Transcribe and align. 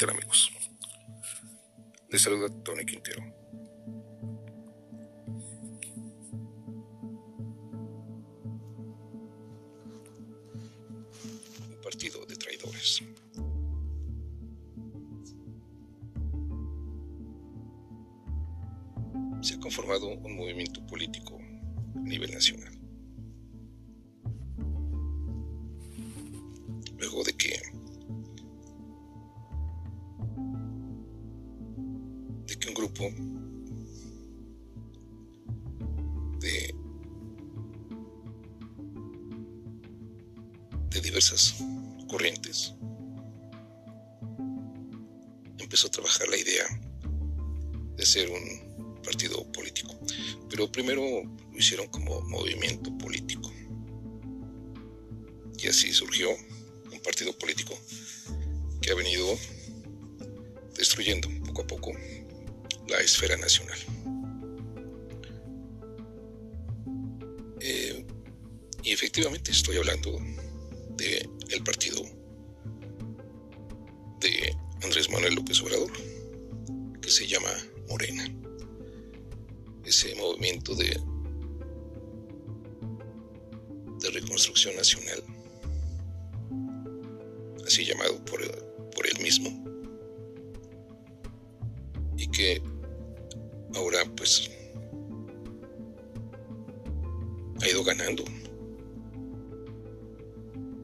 tal 0.00 0.10
amigos? 0.10 0.50
Les 2.08 2.22
saluda 2.22 2.48
Tony 2.64 2.86
Quintero. 2.86 3.39
De, 36.40 36.74
de 40.90 41.00
diversas 41.00 41.56
corrientes 42.08 42.74
empezó 45.70 45.86
a 45.86 45.90
trabajar 45.92 46.26
la 46.28 46.36
idea 46.36 46.66
de 47.96 48.04
ser 48.04 48.28
un 48.28 49.00
partido 49.04 49.46
político. 49.52 49.96
Pero 50.48 50.72
primero 50.72 51.00
lo 51.02 51.56
hicieron 51.56 51.86
como 51.86 52.20
movimiento 52.22 52.90
político. 52.98 53.52
Y 55.58 55.68
así 55.68 55.92
surgió 55.92 56.28
un 56.92 57.00
partido 57.04 57.32
político 57.38 57.78
que 58.82 58.90
ha 58.90 58.96
venido 58.96 59.24
destruyendo 60.76 61.28
poco 61.44 61.62
a 61.62 61.66
poco 61.68 61.92
la 62.90 62.98
esfera 62.98 63.36
nacional. 63.36 63.78
Eh, 67.60 68.04
y 68.82 68.92
efectivamente 68.92 69.52
estoy 69.52 69.76
hablando 69.76 70.18
del 70.96 71.30
el 71.50 71.62
partido 71.62 72.02
de 74.20 74.56
Andrés 74.82 75.08
Manuel 75.10 75.34
López 75.34 75.60
Obrador, 75.62 75.92
que 77.00 77.10
se 77.10 77.26
llama 77.26 77.50
Morena. 77.88 78.24
Ese 79.84 80.14
movimiento 80.14 80.74
de, 80.74 81.00
de 84.00 84.10
reconstrucción 84.10 84.76
nacional, 84.76 85.22
así 87.66 87.84
llamado 87.84 88.24
por, 88.24 88.40
por 88.90 89.06
él 89.06 89.20
mismo, 89.20 89.50
y 92.16 92.28
que 92.28 92.62
ahora 93.74 94.04
pues 94.16 94.50
ha 97.60 97.68
ido 97.68 97.84
ganando 97.84 98.24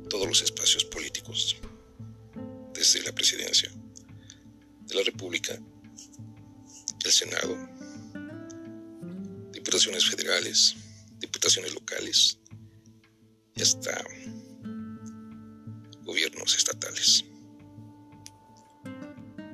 todos 0.09 0.27
los 0.27 0.43
espacios 0.43 0.85
políticos 0.85 1.57
desde 2.75 3.03
la 3.03 3.13
presidencia 3.13 3.71
de 4.83 4.95
la 4.95 5.03
República, 5.03 5.59
el 7.05 7.13
Senado, 7.13 7.57
diputaciones 9.53 10.09
federales, 10.09 10.77
diputaciones 11.19 11.75
locales 11.75 12.39
y 13.55 13.63
hasta 13.63 14.05
gobiernos 16.03 16.57
estatales. 16.57 17.25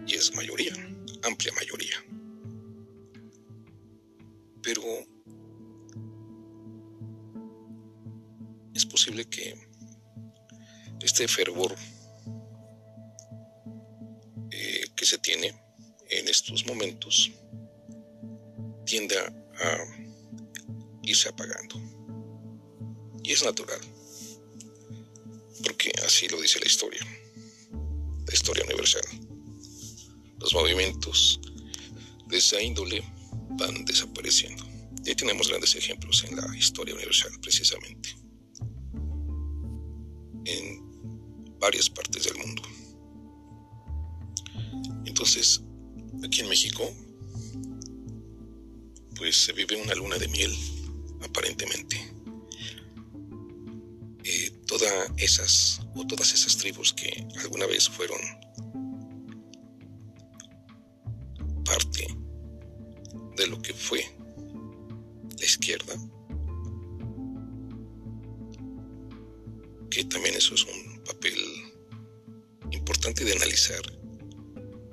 Y 0.06 0.14
es 0.14 0.34
mayoría, 0.34 0.74
amplia 1.22 1.52
mayoría. 1.54 2.11
Este 11.12 11.28
fervor 11.28 11.76
eh, 14.50 14.84
que 14.96 15.04
se 15.04 15.18
tiene 15.18 15.54
en 16.08 16.26
estos 16.26 16.64
momentos 16.64 17.30
tienda 18.86 19.20
a 19.60 19.78
irse 21.02 21.28
apagando. 21.28 21.76
Y 23.22 23.32
es 23.32 23.44
natural, 23.44 23.80
porque 25.62 25.92
así 26.06 26.28
lo 26.28 26.40
dice 26.40 26.58
la 26.60 26.66
historia, 26.66 27.06
la 28.26 28.32
historia 28.32 28.64
universal. 28.64 29.04
Los 30.38 30.54
movimientos 30.54 31.40
de 32.28 32.38
esa 32.38 32.58
índole 32.58 33.04
van 33.58 33.84
desapareciendo. 33.84 34.64
Y 35.04 35.14
tenemos 35.14 35.48
grandes 35.48 35.74
ejemplos 35.74 36.24
en 36.24 36.36
la 36.36 36.56
historia 36.56 36.94
universal, 36.94 37.32
precisamente, 37.42 38.21
varias 41.62 41.88
partes 41.88 42.24
del 42.24 42.36
mundo. 42.38 42.62
Entonces, 45.06 45.62
aquí 46.24 46.40
en 46.40 46.48
México, 46.48 46.82
pues 49.16 49.44
se 49.44 49.52
vive 49.52 49.80
una 49.80 49.94
luna 49.94 50.18
de 50.18 50.26
miel, 50.26 50.52
aparentemente. 51.22 51.96
Eh, 54.24 54.50
todas 54.66 55.10
esas, 55.18 55.80
o 55.94 56.04
todas 56.04 56.34
esas 56.34 56.56
tribus 56.56 56.92
que 56.92 57.26
alguna 57.38 57.66
vez 57.66 57.88
fueron 57.88 58.20
parte 61.64 62.08
de 63.36 63.46
lo 63.46 63.62
que 63.62 63.72
fue 63.72 64.04
la 65.38 65.44
izquierda, 65.44 65.94
que 69.90 70.04
también 70.06 70.34
eso 70.34 70.54
es 70.56 70.64
un 70.64 70.81
papel 71.04 71.34
importante 72.70 73.24
de 73.24 73.32
analizar 73.32 73.82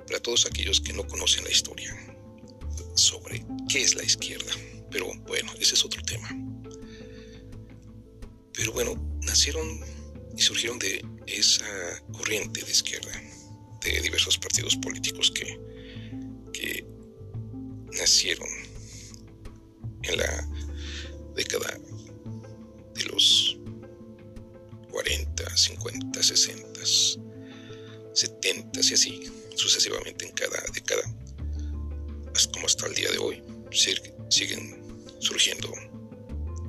para 0.06 0.20
todos 0.20 0.46
aquellos 0.46 0.80
que 0.80 0.92
no 0.92 1.06
conocen 1.06 1.44
la 1.44 1.50
historia 1.50 1.96
sobre 2.94 3.44
qué 3.68 3.82
es 3.82 3.94
la 3.94 4.04
izquierda. 4.04 4.52
Pero 4.90 5.12
bueno, 5.26 5.52
ese 5.60 5.74
es 5.74 5.84
otro 5.84 6.02
tema. 6.02 6.28
Pero 8.52 8.72
bueno, 8.72 8.94
nacieron 9.22 9.80
y 10.36 10.42
surgieron 10.42 10.78
de 10.78 11.04
esa 11.26 11.64
corriente 12.12 12.62
de 12.62 12.70
izquierda, 12.70 13.12
de 13.82 14.00
diversos 14.00 14.36
partidos 14.38 14.76
políticos 14.76 15.30
que, 15.30 15.58
que 16.52 16.84
nacieron 17.92 18.48
en 20.02 20.16
la 20.16 20.48
década 21.34 21.78
50, 25.60 26.22
60, 26.22 26.80
70 28.14 28.80
y 28.80 28.94
así 28.94 29.30
sucesivamente 29.56 30.24
en 30.26 30.32
cada 30.32 30.62
década, 30.72 31.02
como 32.52 32.66
hasta 32.66 32.86
el 32.86 32.94
día 32.94 33.10
de 33.10 33.18
hoy, 33.18 33.42
siguen 33.70 34.80
surgiendo 35.20 35.70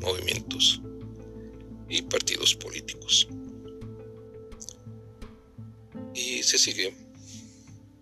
movimientos 0.01 0.81
y 1.87 2.01
partidos 2.01 2.55
políticos. 2.55 3.27
Y 6.13 6.43
se 6.43 6.57
sigue, 6.57 6.93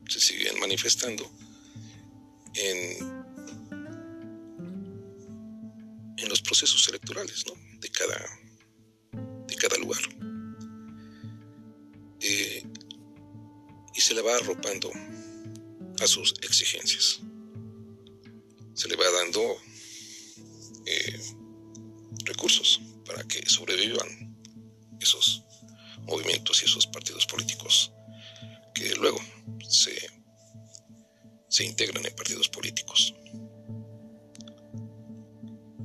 se 0.07 0.19
siguen 0.19 0.59
manifestando 0.59 1.29
en, 2.56 3.23
en 6.17 6.29
los 6.29 6.41
procesos 6.41 6.88
electorales 6.89 7.45
de, 7.80 7.89
cada, 7.89 8.25
de 9.47 9.56
cada 9.56 9.77
lugar. 9.77 10.01
Y 14.00 14.01
se 14.01 14.13
le 14.13 14.22
va 14.22 14.34
arropando 14.34 14.90
a 16.00 16.07
sus 16.07 16.34
exigencias. 16.42 17.19
Se 18.74 18.88
le 18.88 18.96
va 18.96 19.04
dando 19.12 19.42
eh, 20.86 21.19
recursos 22.24 22.80
para 23.06 23.25
que 23.25 23.46
sobrevivan 23.50 24.38
esos 25.01 25.44
movimientos 26.04 26.62
y 26.62 26.66
esos 26.66 26.88
partidos 26.88 27.25
políticos 27.25 27.92
que 28.74 28.96
luego 28.96 29.19
se 29.68 29.92
se 31.50 31.66
integran 31.66 32.06
en 32.06 32.16
partidos 32.16 32.48
políticos 32.48 33.13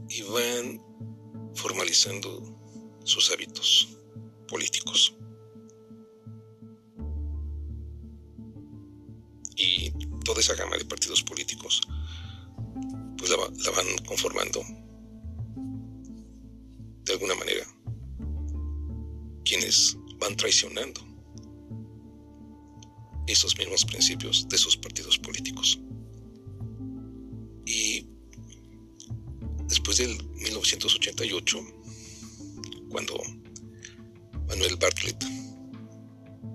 y 0.09 0.23
van 0.23 0.81
formalizando 1.57 2.31
sus 3.03 3.33
hábitos 3.33 3.89
políticos. 4.47 5.17
Y 9.57 9.91
toda 10.25 10.41
esa 10.41 10.55
gama 10.55 10.77
de 10.77 10.85
partidos 10.85 11.23
políticos, 11.23 11.81
pues 13.17 13.31
la, 13.31 13.37
van 13.71 13.87
conformando 14.07 14.65
de 17.05 17.13
alguna 17.13 17.35
manera 17.35 17.65
quienes 19.45 19.97
van 20.19 20.37
traicionando 20.37 21.01
esos 23.27 23.57
mismos 23.59 23.85
principios 23.85 24.49
de 24.49 24.59
sus 24.59 24.77
partidos 24.77 25.19
políticos. 25.19 25.79
Y 27.67 28.07
después 29.69 29.99
del 29.99 30.23
1988, 30.35 31.61
cuando 32.91 33.21
Manuel 34.49 34.77
Bartlett 34.77 35.25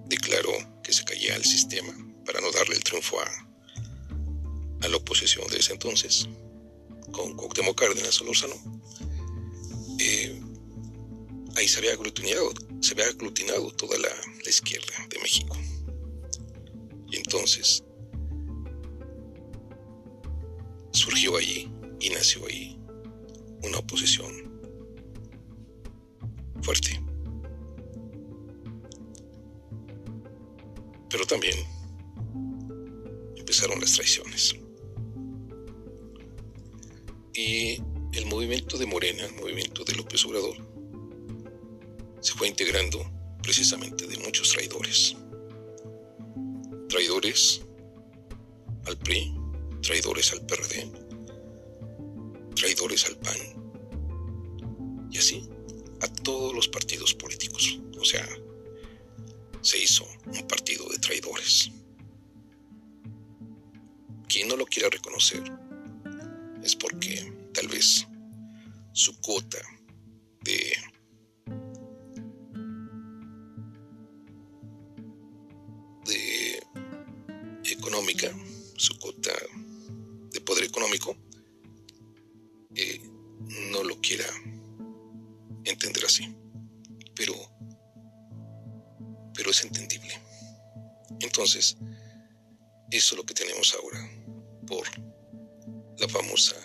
declaró 0.08 0.52
que 0.84 0.94
se 0.94 1.04
caía 1.04 1.36
el 1.36 1.44
sistema 1.44 2.09
para 2.30 2.42
no 2.42 2.52
darle 2.52 2.76
el 2.76 2.84
triunfo 2.84 3.20
a, 3.20 4.88
la 4.88 4.98
oposición 4.98 5.48
de 5.48 5.58
ese 5.58 5.74
entonces, 5.74 6.30
con 7.12 7.36
Cuauhtémoc 7.36 7.76
Cárdenas 7.76 8.14
Solórzano, 8.14 8.54
eh, 10.00 10.40
ahí 11.56 11.68
se 11.68 11.80
había 11.80 11.94
aglutinado, 11.94 12.54
se 12.82 12.94
había 12.94 13.08
aglutinado 13.08 13.72
toda 13.72 13.98
la, 13.98 14.10
izquierda 14.48 14.94
de 15.10 15.20
México. 15.20 15.58
Y 17.12 17.18
entonces 17.18 17.84
surgió 20.92 21.36
allí 21.38 21.72
y 22.00 22.10
nació 22.10 22.46
allí 22.46 22.80
una 23.64 23.80
oposición 23.80 24.32
fuerte. 26.62 27.00
Pero 31.10 31.26
también 31.26 31.69
empezaron 33.60 33.82
las 33.82 33.94
traiciones. 33.94 34.56
Y 37.34 37.82
el 38.14 38.26
movimiento 38.28 38.78
de 38.78 38.86
Morena, 38.86 39.26
el 39.26 39.36
movimiento 39.36 39.84
de 39.84 39.96
López 39.96 40.24
Obrador, 40.26 40.56
se 42.22 42.34
fue 42.34 42.48
integrando 42.48 43.00
precisamente 43.44 44.08
de 44.08 44.18
muchos 44.20 44.52
traidores. 44.54 45.18
Traidores 46.88 47.62
al 48.86 48.98
PRI, 48.98 49.36
traidores 49.82 50.32
al 50.32 50.46
PRD, 50.46 50.92
traidores 52.56 53.06
al 53.08 53.18
PAN, 53.18 53.38
y 55.12 55.18
así 55.18 55.50
a 56.02 56.08
todos 56.08 56.54
los 56.56 56.70
partidos 56.70 57.14
políticos. 57.14 57.78
O 58.00 58.06
sea, 58.06 58.26
se 59.62 59.80
hizo 59.80 60.08
un 60.28 60.48
partido 60.48 60.88
de 60.88 60.98
traidores. 61.00 61.72
Quien 64.30 64.48
no 64.48 64.56
lo 64.56 64.66
quiera 64.68 64.90
reconocer 64.92 65.42
es 66.64 66.76
porque 66.76 67.34
tal 67.52 67.68
vez 67.68 68.06
su 68.94 69.20
cuota 69.22 69.58
de 70.42 70.72
de 76.06 76.62
económica, 77.72 78.32
su 78.78 79.00
cuota 79.00 79.32
de 80.32 80.42
poder 80.42 80.66
económico, 80.66 81.18
eh, 82.76 83.02
no 83.72 83.84
lo 83.84 84.00
quiera 84.00 84.26
entender 85.66 86.06
así. 86.06 86.36
Pero, 87.16 87.34
pero 89.34 89.50
es 89.50 89.64
entendible. 89.64 90.14
Entonces, 91.20 91.78
eso 92.92 93.16
es 93.16 93.18
lo 93.18 93.26
que 93.26 93.34
tenemos 93.34 93.74
ahora 93.74 94.19
por 94.70 94.88
la 95.98 96.08
famosa 96.08 96.56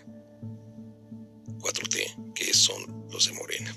4T, 1.58 2.34
que 2.34 2.52
son 2.52 3.08
los 3.10 3.26
de 3.26 3.32
Morena. 3.32 3.74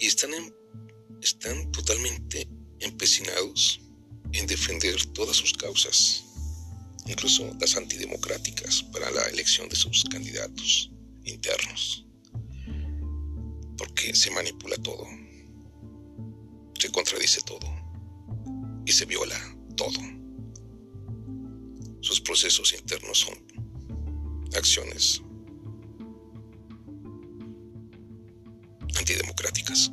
Y 0.00 0.06
están, 0.06 0.30
están 1.22 1.70
totalmente 1.70 2.48
empecinados 2.80 3.80
en 4.32 4.46
defender 4.46 4.96
todas 5.14 5.36
sus 5.36 5.52
causas, 5.54 6.24
incluso 7.06 7.56
las 7.60 7.76
antidemocráticas, 7.76 8.82
para 8.92 9.10
la 9.12 9.22
elección 9.28 9.68
de 9.68 9.76
sus 9.76 10.04
candidatos 10.04 10.90
internos. 11.24 12.04
Porque 13.76 14.14
se 14.14 14.32
manipula 14.32 14.76
todo, 14.78 15.06
se 16.78 16.90
contradice 16.90 17.40
todo 17.42 17.68
y 18.84 18.90
se 18.90 19.04
viola 19.04 19.38
todo. 19.76 20.17
Sus 22.00 22.20
procesos 22.20 22.72
internos 22.72 23.18
son 23.18 23.34
acciones 24.56 25.22
antidemocráticas. 28.96 29.92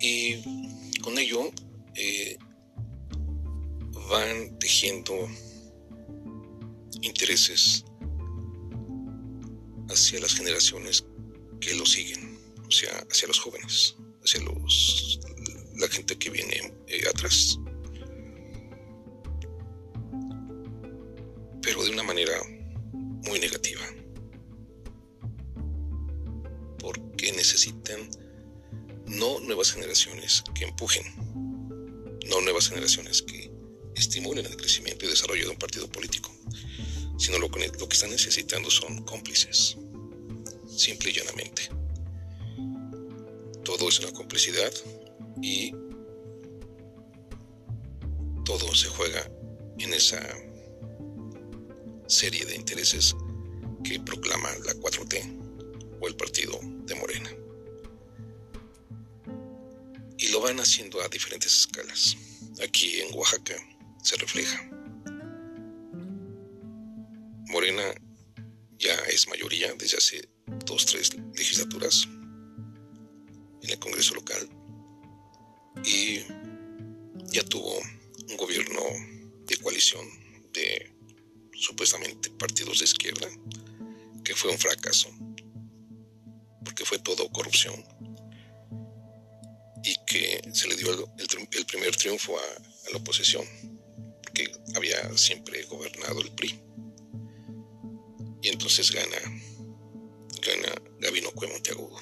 Y 0.00 0.42
con 1.00 1.18
ello 1.18 1.50
eh, 1.94 2.36
van 4.10 4.58
tejiendo 4.58 5.14
intereses 7.02 7.84
hacia 9.88 10.20
las 10.20 10.34
generaciones 10.34 11.04
que 11.60 11.74
lo 11.74 11.86
siguen, 11.86 12.38
o 12.66 12.70
sea, 12.70 13.06
hacia 13.10 13.28
los 13.28 13.38
jóvenes, 13.38 13.96
hacia 14.22 14.40
los 14.42 15.20
la 15.76 15.88
gente 15.88 16.16
que 16.16 16.30
viene 16.30 16.72
eh, 16.88 17.02
atrás. 17.08 17.58
Manera 22.16 22.40
muy 23.28 23.38
negativa. 23.38 23.82
Porque 26.78 27.30
necesitan 27.32 28.08
no 29.06 29.38
nuevas 29.40 29.72
generaciones 29.72 30.42
que 30.54 30.64
empujen, 30.64 31.04
no 32.26 32.40
nuevas 32.40 32.70
generaciones 32.70 33.20
que 33.20 33.50
estimulen 33.96 34.46
el 34.46 34.56
crecimiento 34.56 35.04
y 35.04 35.10
desarrollo 35.10 35.44
de 35.44 35.50
un 35.50 35.58
partido 35.58 35.88
político, 35.88 36.34
sino 37.18 37.38
lo 37.38 37.50
que, 37.50 37.70
lo 37.78 37.86
que 37.86 37.94
están 37.94 38.10
necesitando 38.10 38.70
son 38.70 39.04
cómplices, 39.04 39.76
simple 40.74 41.10
y 41.10 41.12
llanamente. 41.12 41.68
Todo 43.62 43.90
es 43.90 44.00
una 44.00 44.12
complicidad 44.12 44.72
y 45.42 45.70
todo 48.46 48.74
se 48.74 48.88
juega 48.88 49.30
en 49.78 49.92
esa 49.92 50.45
serie 52.08 52.44
de 52.44 52.54
intereses 52.54 53.14
que 53.84 54.00
proclama 54.00 54.48
la 54.64 54.74
4T 54.74 55.98
o 56.00 56.08
el 56.08 56.16
partido 56.16 56.58
de 56.62 56.94
Morena. 56.94 57.30
Y 60.18 60.28
lo 60.28 60.40
van 60.40 60.58
haciendo 60.60 61.00
a 61.02 61.08
diferentes 61.08 61.54
escalas. 61.60 62.16
Aquí 62.62 63.00
en 63.00 63.14
Oaxaca 63.14 63.54
se 64.02 64.16
refleja. 64.16 64.70
Morena 67.48 67.82
ya 68.78 68.94
es 69.08 69.28
mayoría 69.28 69.72
desde 69.74 69.96
hace 69.96 70.28
dos, 70.64 70.86
tres 70.86 71.10
legislaturas 71.34 72.08
en 73.62 73.70
el 73.70 73.78
Congreso 73.78 74.14
local 74.14 74.48
y 75.84 76.20
ya 77.32 77.42
tuvo 77.44 77.78
un 78.28 78.36
gobierno 78.36 78.80
de 79.46 79.56
coalición 79.58 80.04
de 80.52 80.95
supuestamente 81.58 82.30
partidos 82.30 82.78
de 82.78 82.84
izquierda, 82.84 83.28
que 84.24 84.34
fue 84.34 84.50
un 84.50 84.58
fracaso, 84.58 85.08
porque 86.64 86.84
fue 86.84 86.98
todo 86.98 87.30
corrupción, 87.30 87.84
y 89.82 89.94
que 90.04 90.42
se 90.52 90.68
le 90.68 90.76
dio 90.76 90.92
el, 90.92 91.64
primer 91.66 91.94
triunfo 91.94 92.36
a, 92.38 92.90
la 92.92 92.98
oposición, 92.98 93.44
que 94.34 94.50
había 94.74 95.16
siempre 95.16 95.62
gobernado 95.64 96.20
el 96.20 96.32
PRI. 96.32 96.60
Y 98.42 98.48
entonces 98.48 98.90
gana, 98.90 99.18
gana 100.42 100.74
Gabino 101.00 101.30
Monteagudo. 101.34 101.96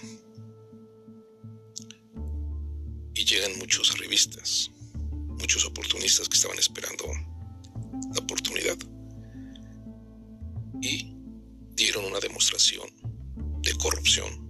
Y 3.14 3.24
llegan 3.24 3.58
muchos 3.58 3.96
revistas, 3.98 4.70
muchos 5.38 5.64
oportunistas 5.64 6.28
que 6.28 6.36
estaban 6.36 6.58
esperando 6.58 7.04
la 8.14 8.20
oportunidad 8.20 8.76
y 10.84 11.16
dieron 11.74 12.04
una 12.04 12.20
demostración 12.20 12.88
de 13.62 13.74
corrupción 13.74 14.43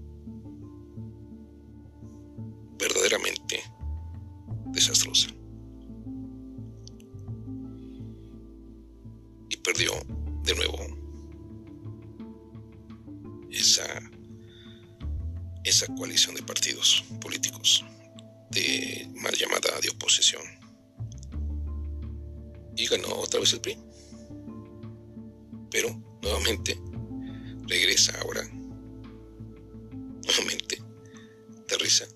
pero 25.75 25.91
nuevamente 26.23 26.81
regresa 27.67 28.17
ahora. 28.21 28.49
Nuevamente, 30.25 30.81
aterriza. 31.65 32.07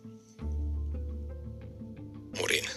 Morena. 2.38 2.70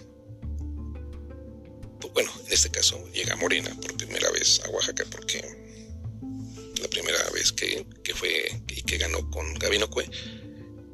Pues 2.00 2.14
bueno, 2.14 2.32
en 2.48 2.52
este 2.52 2.72
caso 2.72 2.98
llega 3.14 3.36
Morena 3.36 3.70
por 3.80 3.96
primera 3.96 4.32
vez 4.32 4.60
a 4.66 4.72
Oaxaca 4.72 5.06
porque 5.12 5.40
la 6.82 6.88
primera 6.88 7.30
vez 7.30 7.52
que, 7.52 7.86
que 8.04 8.16
fue 8.16 8.64
y 8.68 8.82
que, 8.82 8.98
ganó 8.98 9.30
con 9.30 9.54
Gabino 9.60 9.88
Cue 9.88 10.10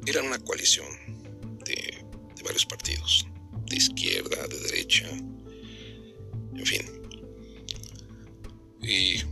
era 0.04 0.22
una 0.22 0.38
coalición 0.38 0.86
de, 1.64 2.04
de 2.36 2.42
varios 2.42 2.66
partidos, 2.66 3.26
de 3.70 3.76
izquierda, 3.76 4.46
de 4.48 4.58
derecha, 4.60 5.08
en 5.08 6.66
fin. 6.66 6.82
Y 8.82 9.22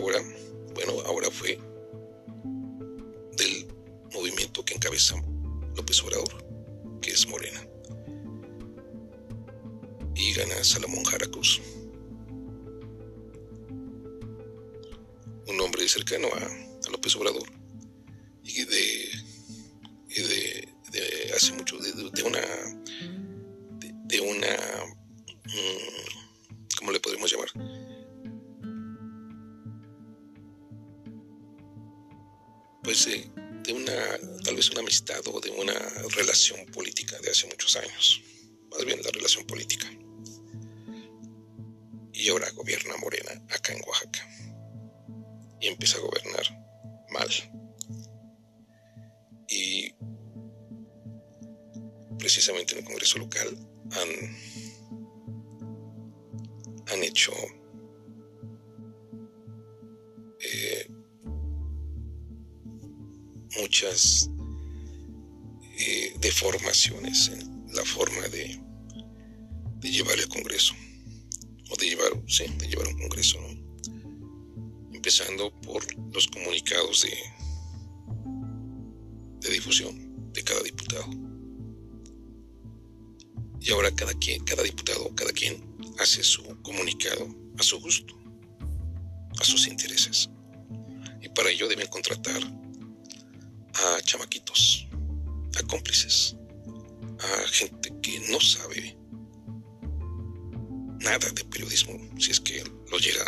ahora, 0.00 0.18
bueno, 0.74 0.92
ahora 1.04 1.30
fue 1.30 1.58
del 3.36 3.68
movimiento 4.14 4.64
que 4.64 4.74
encabeza 4.74 5.14
López 5.76 6.02
Obrador, 6.02 7.00
que 7.00 7.10
es 7.10 7.28
Morena. 7.28 7.60
Y 10.14 10.32
gana 10.32 10.64
Salomón 10.64 11.04
Jaracruz. 11.04 11.60
Un 15.48 15.60
hombre 15.60 15.88
cercano 15.88 16.28
a, 16.28 16.90
López 16.90 17.14
Obrador 17.16 17.59
Y 42.12 42.28
ahora 42.28 42.50
gobierna 42.50 42.96
Morena 42.98 43.32
acá 43.48 43.72
en 43.72 43.82
Oaxaca. 43.86 44.28
Y 45.60 45.68
empieza 45.68 45.98
a 45.98 46.02
gobernar 46.02 46.44
mal. 47.10 47.28
Y 49.48 49.94
precisamente 52.18 52.74
en 52.74 52.80
el 52.80 52.84
Congreso 52.84 53.18
local 53.18 53.48
han, 53.92 54.08
han 56.92 57.02
hecho 57.02 57.32
eh, 60.40 60.90
muchas 63.58 64.30
eh, 65.78 66.14
deformaciones 66.20 67.28
en 67.28 67.66
la 67.74 67.84
forma 67.84 68.28
de, 68.28 68.60
de 69.80 69.90
llevar 69.90 70.18
el 70.18 70.28
Congreso, 70.28 70.74
o 71.70 71.76
de 71.76 71.86
llevar, 71.88 72.12
sí, 72.28 72.44
de 72.58 72.68
llevar 72.68 72.88
un 72.88 72.98
Congreso, 72.98 73.38
empezando 74.92 75.50
por 75.62 75.82
los 76.12 76.26
comunicados 76.28 77.02
de, 77.02 77.16
de 79.40 79.50
difusión 79.50 80.32
de 80.32 80.44
cada 80.44 80.62
diputado. 80.62 81.06
Y 83.60 83.70
ahora 83.72 83.94
cada 83.94 84.14
quien, 84.14 84.44
cada 84.44 84.62
diputado, 84.62 85.14
cada 85.14 85.32
quien 85.32 85.76
hace 85.98 86.22
su 86.22 86.42
comunicado 86.62 87.28
a 87.58 87.62
su 87.62 87.80
gusto, 87.80 88.14
a 89.38 89.44
sus 89.44 89.66
intereses. 89.66 90.30
Y 91.22 91.28
para 91.30 91.50
ello 91.50 91.68
deben 91.68 91.88
contratar 91.88 92.42
a 93.74 94.02
chamaquitos, 94.02 94.88
a 95.58 95.62
cómplices, 95.66 96.36
a 97.18 97.48
gente 97.48 97.92
que 98.02 98.20
no 98.30 98.40
sabe 98.40 98.99
nada 101.00 101.30
de 101.30 101.44
periodismo, 101.44 101.98
si 102.18 102.30
es 102.30 102.40
que 102.40 102.62
lo 102.90 102.98
llega 102.98 103.24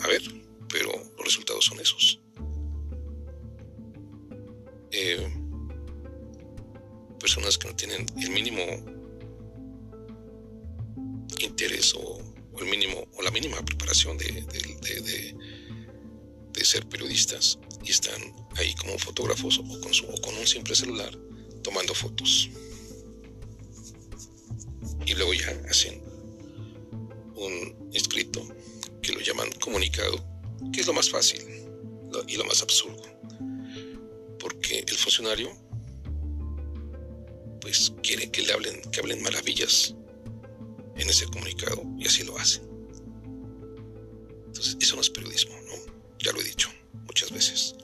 a 0.00 0.06
ver, 0.08 0.22
pero 0.68 0.92
los 1.16 1.24
resultados 1.24 1.64
son 1.64 1.80
esos. 1.80 2.20
Eh, 4.90 5.26
personas 7.18 7.56
que 7.56 7.68
no 7.68 7.76
tienen 7.76 8.04
el 8.20 8.30
mínimo 8.30 8.62
interés 11.40 11.94
o, 11.94 12.20
el 12.58 12.66
mínimo 12.66 13.06
o 13.16 13.22
la 13.22 13.30
mínima 13.30 13.64
preparación 13.64 14.18
de, 14.18 14.44
ser 16.62 16.88
periodistas 16.88 17.58
y 17.84 17.90
están 17.90 18.22
ahí 18.54 18.72
como 18.76 18.96
fotógrafos 18.96 19.58
o 19.58 19.80
con, 19.80 19.92
su, 19.92 20.06
con 20.22 20.32
un 20.36 20.46
simple 20.46 20.76
celular 20.76 21.12
tomando 21.62 21.92
fotos. 21.92 22.50
Y 25.04 25.14
luego 25.14 25.34
ya 25.34 25.50
hacen 25.68 26.01
escrito 27.92 28.46
que 29.00 29.12
lo 29.12 29.20
llaman 29.20 29.50
comunicado, 29.60 30.24
que 30.72 30.80
es 30.80 30.86
lo 30.86 30.92
más 30.92 31.10
fácil 31.10 31.42
y 32.26 32.36
lo 32.36 32.44
más 32.44 32.62
absurdo. 32.62 33.02
Porque 34.38 34.84
el 34.86 34.96
funcionario 34.96 35.50
pues 37.60 37.92
quiere 38.02 38.30
que 38.30 38.42
le 38.42 38.52
hablen, 38.52 38.82
que 38.90 39.00
hablen 39.00 39.22
maravillas 39.22 39.94
en 40.96 41.08
ese 41.08 41.26
comunicado 41.26 41.82
y 41.98 42.06
así 42.06 42.24
lo 42.24 42.36
hacen. 42.36 42.62
Entonces, 44.46 44.76
eso 44.80 44.96
no 44.96 45.00
es 45.00 45.10
periodismo, 45.10 45.54
¿no? 45.66 45.74
Ya 46.18 46.32
lo 46.32 46.40
he 46.40 46.44
dicho 46.44 46.68
muchas 47.06 47.30
veces. 47.30 47.74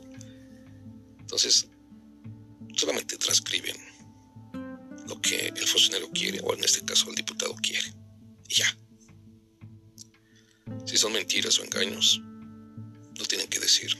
Entonces, 1.21 1.69
solamente 2.75 3.17
transcriben 3.17 3.77
lo 5.07 5.21
que 5.21 5.49
el 5.49 5.67
funcionario 5.67 6.11
quiere, 6.11 6.41
o 6.43 6.55
en 6.55 6.65
este 6.65 6.85
caso 6.85 7.09
el 7.09 7.15
diputado 7.15 7.55
quiere. 7.63 7.93
Son 10.99 11.13
mentiras 11.13 11.61
o 11.61 11.63
engaños, 11.63 12.21
lo 13.17 13.25
tienen 13.27 13.47
que 13.47 13.61
decir. 13.61 13.97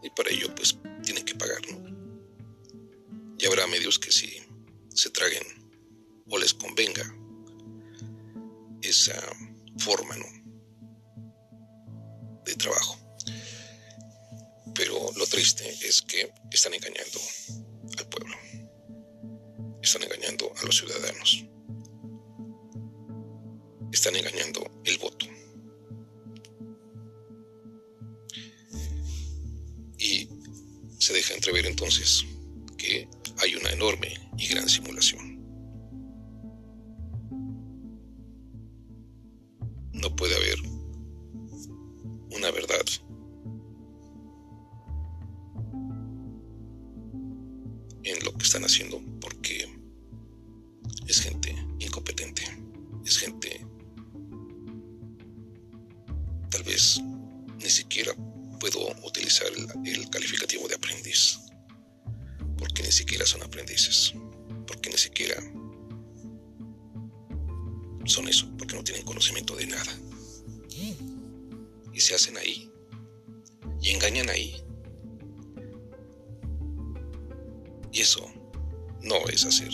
Y 0.00 0.08
para 0.10 0.30
ello, 0.30 0.54
pues, 0.54 0.78
tienen 1.02 1.24
que 1.24 1.34
pagar, 1.34 1.60
¿no? 1.72 3.34
Y 3.36 3.44
habrá 3.44 3.66
medios 3.66 3.98
que 3.98 4.12
si 4.12 4.32
se 4.94 5.10
traguen 5.10 5.42
o 6.28 6.38
les 6.38 6.54
convenga 6.54 7.02
esa 8.80 9.20
forma, 9.78 10.16
¿no? 10.16 10.26
De 12.44 12.54
trabajo. 12.54 12.96
Pero 14.72 15.10
lo 15.16 15.26
triste 15.26 15.68
es 15.82 16.00
que 16.02 16.32
están 16.52 16.74
engañando 16.74 17.18
al 17.98 18.08
pueblo. 18.08 18.36
Están 19.82 20.04
engañando 20.04 20.52
a 20.56 20.64
los 20.64 20.76
ciudadanos. 20.76 21.44
Están 23.92 24.16
engañando 24.16 24.82
el 24.84 24.98
voto. 24.98 25.23
Deja 31.24 31.34
entrever 31.34 31.64
entonces 31.64 32.26
que 32.76 33.08
hay 33.38 33.54
una 33.54 33.70
enorme 33.70 34.12
y 34.36 34.46
gran 34.48 34.68
simulación. 34.68 35.42
No 39.92 40.14
puede 40.16 40.36
haber 40.36 40.58
una 42.30 42.50
verdad 42.50 42.84
en 48.02 48.24
lo 48.24 48.34
que 48.34 48.44
están 48.44 48.64
haciendo 48.64 49.00
porque 49.20 49.66
es 51.06 51.20
gente 51.20 51.54
incompetente, 51.78 52.42
es 53.06 53.16
gente 53.16 53.66
tal 56.50 56.62
vez 56.64 57.00
ni 57.62 57.70
siquiera 57.70 58.14
puedo 58.64 58.94
utilizar 59.04 59.46
el, 59.84 60.08
calificativo 60.08 60.66
de 60.68 60.73
porque 62.58 62.82
ni 62.82 62.92
siquiera 62.92 63.26
son 63.26 63.42
aprendices, 63.42 64.14
porque 64.66 64.90
ni 64.90 64.98
siquiera 64.98 65.36
son 68.06 68.28
eso, 68.28 68.50
porque 68.58 68.76
no 68.76 68.84
tienen 68.84 69.04
conocimiento 69.04 69.56
de 69.56 69.66
nada. 69.66 69.98
Y 71.92 72.00
se 72.00 72.14
hacen 72.14 72.36
ahí, 72.36 72.68
y 73.80 73.90
engañan 73.90 74.28
ahí, 74.28 74.64
Y 77.94 78.00
eso 78.00 78.28
no 79.02 79.24
es 79.28 79.44
hacer. 79.44 79.70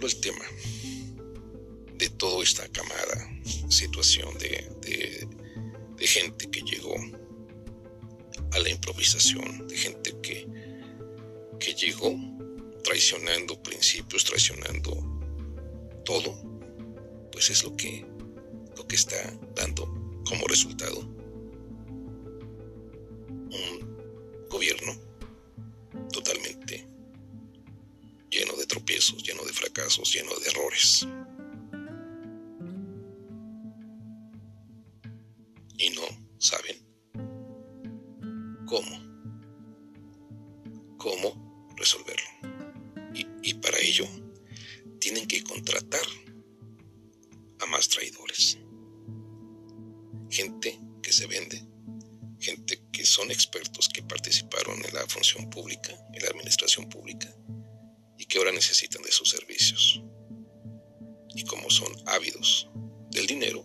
Al 0.00 0.20
tema 0.20 0.44
de 1.98 2.08
toda 2.10 2.42
esta 2.42 2.66
camada, 2.68 3.30
situación 3.68 4.36
de, 4.38 5.28
de 5.96 6.06
gente 6.06 6.50
que 6.50 6.62
llegó 6.62 6.94
a 8.52 8.58
la 8.58 8.70
improvisación, 8.70 9.68
de 9.68 9.76
gente 9.76 10.14
que, 10.22 10.48
que 11.60 11.74
llegó 11.74 12.14
traicionando 12.82 13.62
principios, 13.62 14.24
traicionando 14.24 14.90
todo, 16.04 16.34
pues 17.30 17.50
es 17.50 17.62
lo 17.62 17.76
que, 17.76 18.04
lo 18.76 18.86
que 18.88 18.96
está 18.96 19.38
dando 19.54 19.84
como 20.24 20.46
resultado 20.48 21.00
un 23.50 24.48
gobierno 24.48 24.98
totalmente 26.12 26.88
lleno 28.30 28.56
de 28.56 28.66
tropiezos, 28.66 29.22
fracasos, 29.72 30.12
lleno 30.12 30.34
de 30.36 30.48
errores. 30.48 31.06
Y 35.78 35.90
no 35.90 36.02
saben 36.38 36.76
cómo, 38.66 38.96
cómo 40.98 41.66
resolverlo. 41.76 42.28
Y, 43.42 43.54
para 43.54 43.78
ello 43.78 44.06
tienen 44.98 45.26
que 45.26 45.42
contratar 45.42 46.00
a 47.60 47.66
más 47.66 47.88
traidores. 47.88 48.58
Gente 50.30 50.78
que 51.02 51.12
se 51.12 51.26
vende, 51.26 51.62
gente 52.40 52.82
que 52.92 53.04
son 53.04 53.30
expertos 53.30 53.88
que 53.88 54.02
participaron 54.02 54.82
en 54.84 54.94
la 54.94 55.06
función 55.06 55.50
pública, 55.50 55.92
en 56.14 56.22
la 56.22 56.28
administración 56.28 56.88
pública, 56.88 57.34
que 58.32 58.38
ahora 58.38 58.52
necesitan 58.52 59.02
de 59.02 59.12
sus 59.12 59.28
servicios. 59.28 60.02
Y 61.34 61.44
como 61.44 61.68
son 61.68 61.92
ávidos 62.06 62.66
del 63.10 63.26
dinero, 63.26 63.62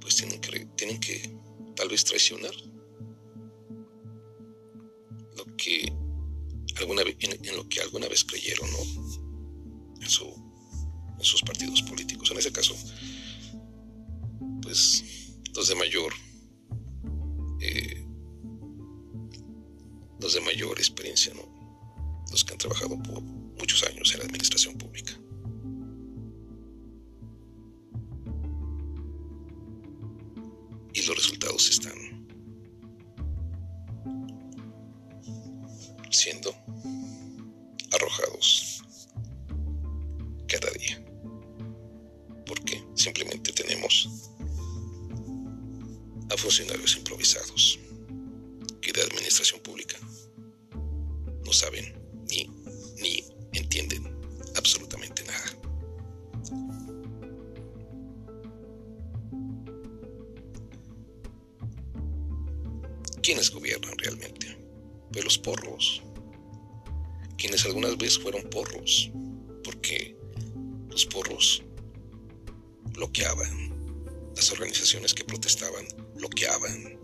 pues 0.00 0.16
tienen 0.16 0.40
que, 0.40 0.66
tienen 0.74 0.98
que 0.98 1.38
tal 1.76 1.88
vez 1.88 2.02
traicionar 2.02 2.52
lo 5.36 5.44
que 5.56 5.92
alguna 6.78 7.02
en, 7.02 7.56
lo 7.56 7.68
que 7.68 7.80
alguna 7.80 8.08
vez 8.08 8.24
creyeron, 8.24 8.68
¿no? 8.72 10.00
En, 10.02 10.10
su, 10.10 10.26
en 11.16 11.24
sus 11.24 11.42
partidos 11.42 11.82
políticos. 11.82 12.32
En 12.32 12.38
ese 12.38 12.50
caso, 12.50 12.74
pues 14.60 15.04
los 15.54 15.68
de 15.68 15.76
mayor 15.76 16.12
eh, 17.60 18.04
los 20.18 20.34
de 20.34 20.40
mayor 20.40 20.80
experiencia, 20.80 21.32
¿no? 21.32 21.59
Los 22.30 22.44
que 22.44 22.52
han 22.52 22.58
trabajado 22.58 23.00
por 23.02 23.20
muchos 23.22 23.82
años 23.84 24.12
en 24.12 24.20
la 24.20 24.24
administración 24.26 24.76
pública. 24.78 25.12
Y 30.92 31.02
los 31.06 31.16
resultados 31.16 31.70
están 31.70 32.20
siendo 36.10 36.54
¿Quiénes 63.30 63.52
gobiernan 63.52 63.96
realmente? 63.96 64.58
Pues 65.12 65.24
los 65.24 65.38
porros, 65.38 66.02
quienes 67.38 67.64
algunas 67.64 67.96
veces 67.96 68.18
fueron 68.18 68.42
porros, 68.50 69.12
porque 69.62 70.16
los 70.88 71.06
porros 71.06 71.62
bloqueaban, 72.86 74.32
las 74.34 74.50
organizaciones 74.50 75.14
que 75.14 75.22
protestaban 75.22 75.86
bloqueaban, 76.16 76.98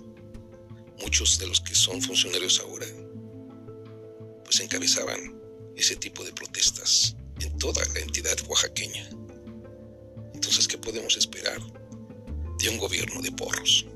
muchos 1.01 1.39
de 1.39 1.47
los 1.47 1.61
que 1.61 1.77
son 1.77 2.03
funcionarios 2.03 2.59
ahora 2.59 2.89
pues 4.45 4.59
encabezaban 4.59 5.41
ese 5.77 5.95
tipo 5.95 6.25
de 6.25 6.33
protestas 6.33 7.15
en 7.39 7.57
toda 7.57 7.85
la 7.95 8.01
entidad 8.01 8.37
oaxaqueña. 8.49 9.09
Entonces, 10.35 10.67
¿qué 10.67 10.77
podemos 10.77 11.17
esperar 11.17 11.61
de 12.59 12.69
un 12.69 12.79
gobierno 12.79 13.23
de 13.23 13.31
porros? 13.31 13.87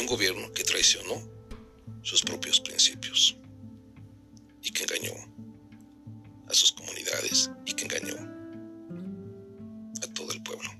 Un 0.00 0.06
gobierno 0.06 0.52
que 0.52 0.64
traicionó 0.64 1.20
sus 2.02 2.22
propios 2.22 2.60
principios 2.60 3.36
y 4.62 4.70
que 4.70 4.84
engañó 4.84 5.12
a 6.48 6.54
sus 6.54 6.72
comunidades 6.72 7.50
y 7.66 7.74
que 7.74 7.84
engañó 7.84 8.16
a 10.02 10.14
todo 10.14 10.32
el 10.32 10.42
pueblo 10.42 10.70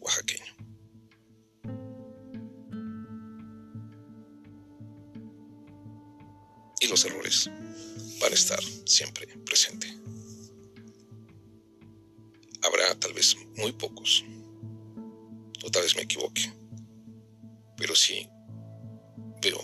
oaxaqueño. 0.00 0.58
y 6.80 6.86
los 6.86 7.04
errores 7.04 7.50
van 8.20 8.32
a 8.32 8.34
estar 8.34 8.62
siempre 8.84 9.26
presentes. 9.44 9.92
Habrá 12.62 12.94
tal 12.98 13.12
vez 13.14 13.36
muy 13.56 13.72
pocos, 13.72 14.24
o 15.64 15.70
tal 15.70 15.82
vez 15.82 15.96
me 15.96 16.02
equivoque, 16.02 16.52
pero 17.78 17.94
sí 17.94 18.28
veo 19.40 19.60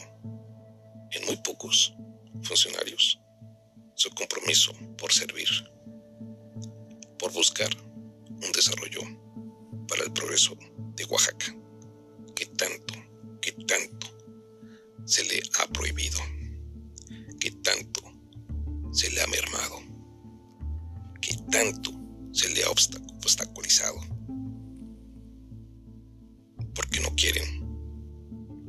en 1.11 1.27
muy 1.27 1.37
pocos 1.39 1.95
funcionarios 2.43 3.21
su 3.95 4.11
compromiso 4.11 4.73
por 4.97 5.13
servir, 5.13 5.49
por 7.19 7.33
buscar 7.33 7.71
un 8.29 8.53
desarrollo 8.53 9.01
para 9.89 10.05
el 10.05 10.13
progreso 10.13 10.57
de 10.97 11.05
Oaxaca, 11.05 11.55
que 12.35 12.47
tanto, 12.47 12.95
que 13.43 13.53
tanto 13.53 14.07
se 15.05 15.25
le 15.25 15.43
ha 15.59 15.67
prohibido 15.67 16.19
que 17.45 17.51
tanto 17.51 18.01
se 18.91 19.11
le 19.11 19.21
ha 19.21 19.27
mermado, 19.27 19.77
que 21.21 21.37
tanto 21.51 21.91
se 22.33 22.49
le 22.49 22.65
ha 22.65 22.71
obstaculizado, 22.71 24.01
porque 26.75 27.01
no 27.01 27.15
quieren 27.17 27.64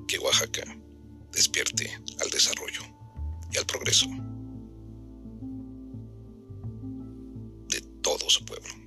que 0.07 0.19
Oaxaca 0.19 0.63
despierte 1.31 1.91
al 2.21 2.29
desarrollo 2.29 2.81
y 3.51 3.57
al 3.57 3.65
progreso 3.65 4.07
de 7.69 7.81
todo 8.01 8.29
su 8.29 8.43
pueblo. 8.45 8.84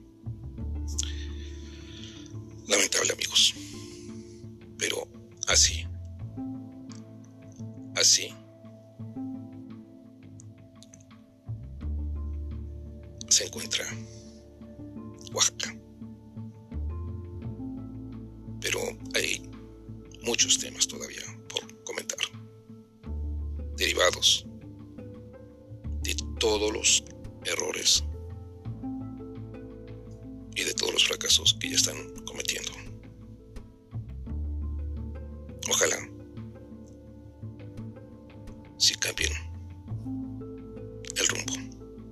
El 41.16 41.28
rumbo 41.28 41.54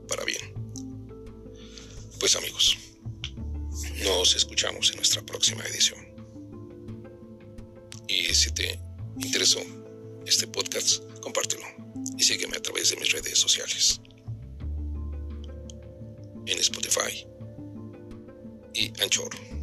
para 0.09 0.25
bien. 0.25 0.55
Pues 2.19 2.37
amigos, 2.37 2.77
nos 4.05 4.35
escuchamos 4.35 4.91
en 4.91 4.97
nuestra 4.97 5.23
próxima 5.23 5.65
edición. 5.65 6.01
Y 8.09 8.35
si 8.35 8.51
te 8.53 8.79
interesó 9.19 9.61
este 10.27 10.47
podcast, 10.47 11.03
compártelo 11.21 11.65
y 12.17 12.23
sígueme 12.23 12.57
a 12.57 12.63
través 12.63 12.91
de 12.91 12.97
mis 12.97 13.13
redes 13.13 13.39
sociales. 13.39 14.01
En 16.47 16.59
Spotify 16.59 17.27
y 18.75 18.93
Anchor. 19.03 19.56